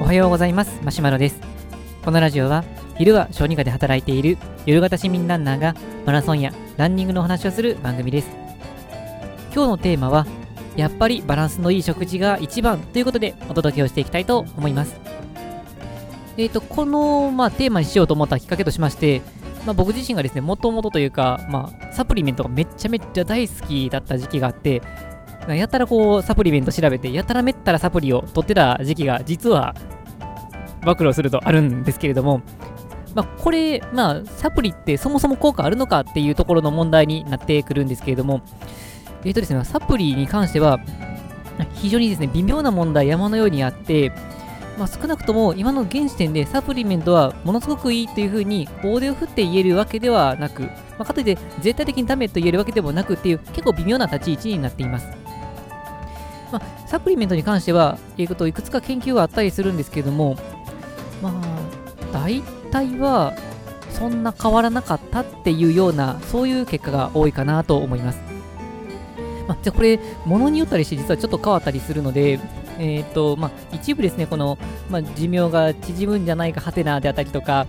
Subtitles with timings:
[0.00, 0.80] おはようございます。
[0.82, 1.40] マシュマロです。
[2.04, 2.64] このラジオは
[2.98, 5.74] 昼は小児科で働いている夜型市民ランナーが
[6.04, 8.28] マラソンやランニングの話をする番組です。
[9.54, 10.26] 今日のテーマは
[10.76, 14.96] やっぱりバランスのいい食事が一番ということでお届けをしていきたいと思います。
[16.36, 19.22] えーと、この、まあ、テーマにしようと思ったきっかけとしまして、
[19.64, 24.82] まあ、僕自身がですね、もともとというか、まあ、サプリメントがめっちゃめっちゃ大好きだった時期があって、
[25.48, 29.74] やたらこう、サプリメント調べて、やたらめったらサプリを取ってた時期が、実は、
[30.84, 32.42] 暴露するとあるんですけれども、
[33.14, 38.42] まあ、これ、まあ、サプリってそもそも効果あるのかっていうところの問題になってくるんですけれども、
[39.24, 40.80] えっ、ー、とですね、サプリに関しては、
[41.74, 44.12] 非常にですね、微妙な問題山のようにあって、
[44.78, 50.70] まあ、少なくとも今の現時点でサプリメントはものすごくいいというふうに大手を振って言えるわけではなく、ま
[51.00, 55.23] あ、かといって絶対的にダメと言えるわけでもなくっていう結構微妙な立ち位置になっています。
[56.54, 60.36] まあ、サプリメントに関しては、えー、といくつか研究があったりするんですけども、
[61.20, 63.34] まあ、大体は
[63.90, 68.20] そんな変わらなかったっていうような、そういう結果が多いかなと思います。
[69.48, 72.38] まあ、じゃあこれ、ものによったりして実はちょっと変わったりするので、
[72.78, 74.56] えーとまあ、一部ですね、この、
[74.90, 77.66] まあ、寿命が縮むんじゃないか、ハテナであったりとか、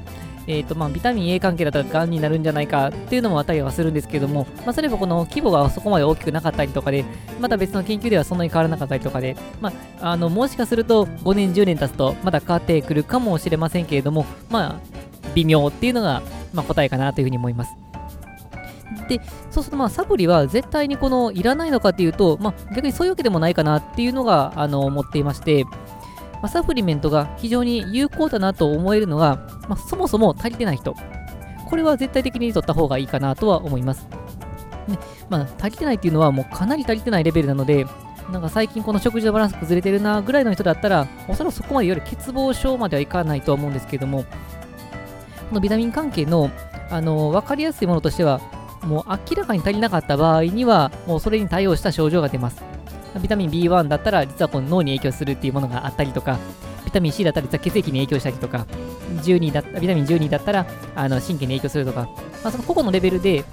[0.48, 7.04] えーとまあ、ビタミン A 関係だったらがんになるんじゃないかっていうのもあったりはするんですけども、まあ、それはこの規模がそこまで大きくなかったりとかで、
[7.40, 14.80] また別の研究ではそんなに変わらなかったりとかで、まあ、あのもしかすると5年、10年経つとまだ変わってくるかもしれませんけれども、まあ、
[15.34, 16.22] 微妙っていうのが、
[16.54, 17.76] ま、答えかなというふうに思います。
[19.08, 19.22] で、
[19.52, 25.66] そうするとまあサプリは絶対にこのいらないのかっていうと、まあ、逆にそういうわけでもないかなっていうのがあの思っていまして、
[26.42, 30.96] まあ、サプリメントが非常に有効だなと思えるのが、まあ、そもそも足りてない人。
[31.68, 34.08] これは絶対的に取った方がいいかなとは思います。
[34.88, 37.86] ねまあ、足りてないっていうのはもうかなり足りてないレベルなので、
[38.32, 44.24] なんか最近この食事のバランス崩れてるなぐらいの人だったら、おそらくそこまでいわゆる欠乏症まではいかないとは思うんですけども、
[45.50, 46.52] このビタミン関係の
[46.90, 48.42] あの分かりやすいものとしては、
[48.84, 52.75] もう明らかに足りなかった場合には、もうそれに対応した症状が出ます。
[53.20, 56.38] ビタミン B1 だったら、実はこの脳に影響するっていうものがあったりとか、
[56.86, 58.66] ビタミン C だったら実は血液に影響したりとか、
[59.24, 60.66] 12だビタミン12だったら
[60.96, 62.10] あの神経に影響するとか、
[62.44, 63.44] まあ、その個々のレベルで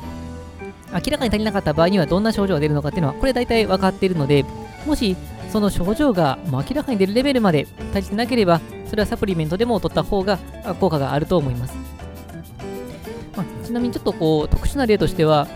[0.93, 4.45] 明らかに足りなかった場合にはどんな症状が出るのかっていうのは、これ大体分かっているので、
[4.87, 5.17] もし
[5.51, 10.39] その症状が明らかに出るレベルまで足りてなければ、それはサプリメントでも取った方が
[10.81, 11.75] 効果があると思います。
[13.35, 15.49] まあ、ちなみにちょっとこう特殊な例としては、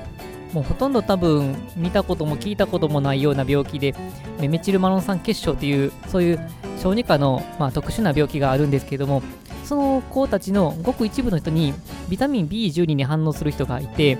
[0.56, 3.94] もうほとんど多分見たことも聞いたこともないような病気で、
[4.40, 9.22] メチルマロン酸血症という、そういう小児科の、まあ、特殊な病気があるんですけども、
[9.64, 11.74] その子たちのごく一部の人に
[12.08, 14.16] ビタミン B12 に反応する人がいて、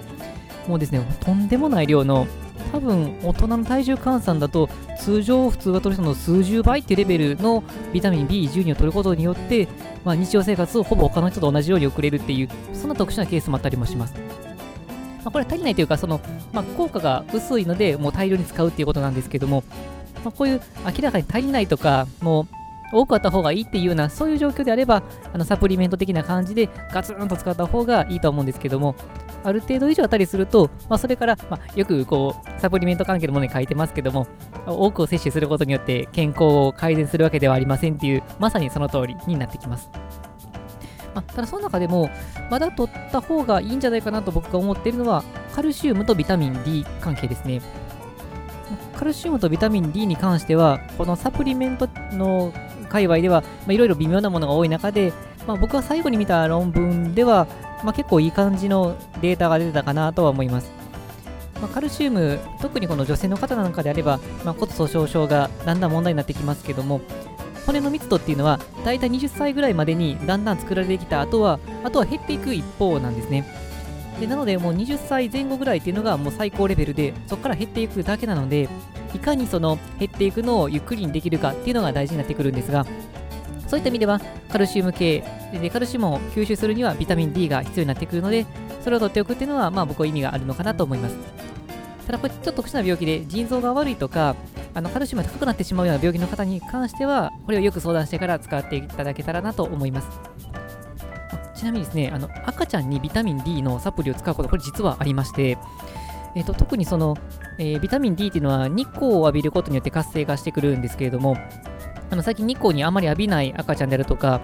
[0.69, 2.27] もうですね、とんでもない量の
[2.71, 7.65] 多分大人の体重換算だと通常普通が取る人の数十倍っていうレベルの
[7.95, 9.69] ビタミン B12 を取ることによって、
[10.05, 14.46] まあ、日常生活をほぼ他の人と同じように送れるっていうそんな特殊なケースもあったりもします。
[15.27, 16.21] まあ、これは足りないというかその、
[16.53, 19.65] まあ、効果が薄いのでもう大量に使うっていうことなんですけども、
[20.25, 22.43] まあ、こういう明らかに足りないとかも
[22.93, 28.95] う多くあった方がいいっていうようなそういう状況であればあのサプリメント的な感じでガツンと使った方がいいと思うんですけども
[29.43, 34.27] ある程度以上あったりすると、まあ、それから、まあ、よくこうサプリメント関係のものに書いてますけども、
[34.67, 39.89] 多くを摂取することによって健康を改善するわけではありませんっていう、まさにその通りになってきます。
[41.16, 42.10] まあ、ただその中でも、
[42.50, 47.62] まだ取った方がいいんじゃないかなと僕が思っているのは、カルシウムとビタミン D 関係ですね。
[48.94, 52.53] カルシウムとビタミン D に関しては、このサプリメントの
[52.91, 55.15] 界隈では、いろいろ微妙なものが多い中で、
[55.47, 57.47] まあ、僕が最後に見た論文では、
[57.83, 60.71] まあ、結構いい感じのデータが出てたかなとは思います。
[61.62, 67.00] まあ、カルシウム、特にこの女性の方なんかであれば、まあ、骨粗鬆症がだんだん問題になってきますけども、
[67.66, 73.44] 骨の密度っていうのは、だいたい20歳ぐらいまでにだんだん作られてきた後は、あとは減っていく一方なんですね。
[74.21, 78.69] でなので、もう20歳前後ぐらいっていうのがもう最高レベルで、そこから減っていくだけなので、
[79.15, 82.86] いかにその減っていくのをゆっくりにできるかっていうのが大事になってくるんですが、
[83.66, 88.47] そういった意味では、カルシウム系で、カルシウムを吸収するにはビタミン D が必要になってくるので、
[88.83, 91.16] それを取っておくっていうのは、まあ僕は意味があるのかなと思います。
[92.07, 94.36] ただこれちょっと特殊な病気で腎臓が悪いとか、
[94.77, 100.09] あのカルシウムが高くなってしまうような病気の方に関しては、これをよく相談してから使っていただけたらなと思います。
[101.55, 105.57] ちなみにですね、あの赤ちゃんにビタミン D のサプリを使うこと、これ実はありまして、
[106.34, 107.17] えーと、特にその、
[107.59, 111.39] えー、ビタミン D っていうのは日光を浴びることによって活性化してくるんですけれども、
[112.11, 114.43] あの最近日光にあまり浴びない赤ちゃんであるとか、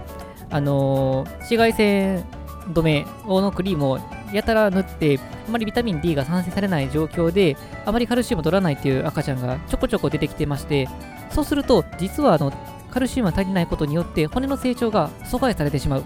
[0.49, 2.25] あのー、紫外線
[2.73, 3.99] 止めのクリームを
[4.33, 10.87] やたら塗って、あまりビタミン D が産生されない状況で、あまりカルシウムを取らないっていう赤ちゃんがちょこちょこ出てきてまして、
[11.31, 12.51] そうすると、実はあの
[12.91, 16.03] カルシウムが足りないことによって骨の成長が阻害されてしまう。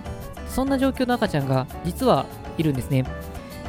[0.47, 2.25] そんな状況の赤ちゃんが実は
[2.57, 3.05] いるんですね。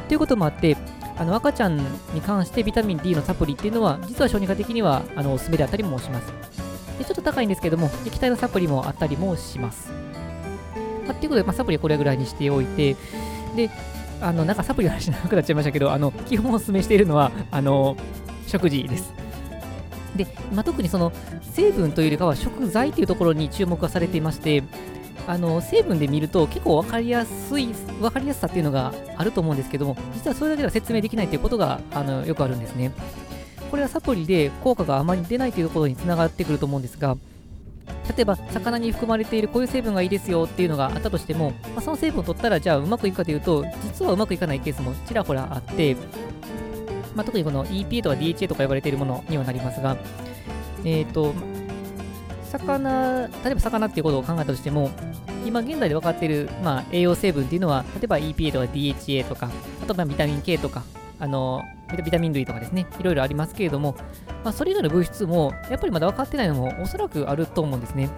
[0.07, 0.77] ということもあって、
[1.17, 1.77] あの赤ちゃん
[2.13, 6.33] に関してビタミン D のサプリっていうのは、実は小児科的にはあのおすすめであったりもします。
[6.97, 9.91] でちょっと高いんですけども、液体のサプリもあったりもします。
[11.05, 12.95] まあ、っていうことで、まあ、サプリはこれぐらいにしておいて、
[13.55, 13.69] で、
[14.21, 17.95] あの、なんかサプリの話長くなっちゃいましたけど、あの、基本お勧めしているのは、あの、
[18.47, 19.13] 食事です。
[20.15, 21.11] で、まあ、特にその
[21.53, 24.63] 成分というよりかは食材というところに注目がされていまして、
[25.27, 27.67] あの成分で見ると結構分かりやすい、
[28.01, 32.91] 分かりやすさっていうのがあると思うんですけども、実はそれだけでは説明できないということがあのよくあるんですね。
[33.69, 37.15] これはサプリで効果があまり出ないというころにつながってくると思うんですが、
[38.15, 45.95] 例えば魚に含まれているこういう成分がいいですよっていうのがあったとしても、まあ、その成分を取ったらじゃあうまくいくかというと実はうまくいかないケースもちらほらあって、
[47.15, 49.95] まあ、特にこの EPA とか DHA とか呼ばれているものにはなりますが、
[50.83, 51.33] えっ、ー、と
[52.49, 54.89] 魚例えば魚っていうことを考えたとしても
[55.45, 59.49] 今現在で分かっている、まあ、栄養成分っていうのは例えば EPA とか DHA とか
[59.83, 60.83] あとまビタミン K とか
[61.19, 61.63] あの
[62.03, 63.95] ビタミン類とかですねいろいろありますけれども
[64.43, 68.09] まあ、それ以外の物質もやっぱりまだ分かってないのもおそらくあると思うんですね。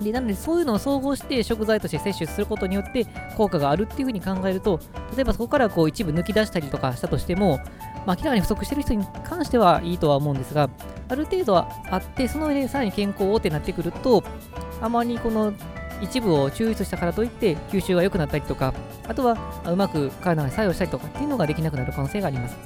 [0.00, 4.78] でなのでそういうのを総合して食材として摂取することによって効果があるっていうふうに考えると
[5.14, 7.60] 例えばそこからこう一部抜き出したりとかしたとしても、
[8.04, 10.68] まあ、明らかに不足している人に関してはいいとは思うんですが
[11.08, 14.22] ある程度はあってその上でさらに健康をってなってくると
[14.82, 15.54] あまりこの
[16.00, 18.74] 一部を抽出したからといって吸収が良くなったりとか
[19.08, 22.56] あとはうまく体が作用したりとかっていうのができなくなる可能性があります。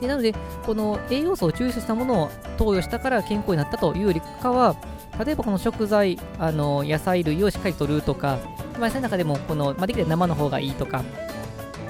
[0.00, 0.34] でなので、
[0.66, 4.76] この栄養素を抽出したものを投与したから健康になったというよりかは、
[5.24, 8.38] 例えばこの食材、あの野菜類をしっかりとるとか、
[8.78, 11.02] 野菜の中でもこの、まあ、できる生の方がいいとか、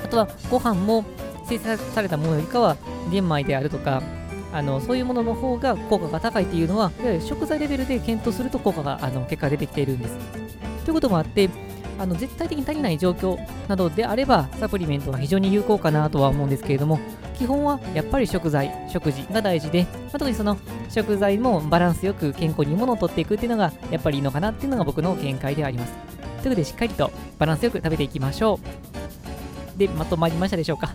[0.04, 1.04] あとはご飯も
[1.48, 2.76] 生成されたものよりかは
[3.10, 4.02] 玄米であるとか、
[4.54, 10.16] あのそういうものの方が効果が高いというのは、いわゆる食材レベルで検討すると効果があの結果出てきているんです。
[10.84, 11.50] ということもあって、
[11.98, 13.36] あの絶対的に足りない状況
[13.68, 17.00] などであれば、サプリメントは非常に有効かなとは思うんですけれども、
[17.36, 20.56] 基本はやっぱり食材、食事が大事で、まあ、特にその
[20.88, 25.92] 食材もバランスよく健康にいいものをとっていくっていうのがやっぱりいいのかなっていうのが僕の見解であります。
[25.92, 26.04] という
[26.44, 28.60] ことでしっかりとバランスよく食べていきましょ
[29.74, 29.78] う。
[29.78, 30.94] で、まとまりましたでしょうか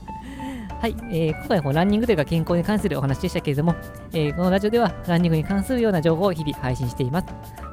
[0.80, 3.76] はい、えー、今回はランニングというか健康に関するお話でしたけれども、
[4.14, 7.28] えー、このラジオではランニングに関するような情報を日々配信しています。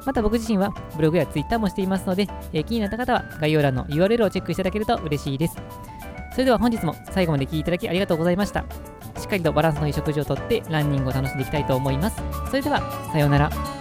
[0.05, 5.55] また僕自身はブログやツイッターもしていますので、えー、気になった方は概要欄の URL をチェックいただけると嬉しいです。
[6.33, 8.65] それでは本日も最後まで聴いていただきありがとうございました。
[9.17, 12.21] しっかりとバランスのいい食事をとってランニングを楽しんでいきたいと思います。
[12.49, 12.81] それでは、
[13.13, 13.76] さようなら。